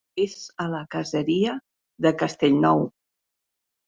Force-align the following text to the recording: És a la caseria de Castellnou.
És 0.21 0.31
a 0.63 0.65
la 0.69 0.79
caseria 0.95 1.53
de 2.05 2.13
Castellnou. 2.21 2.81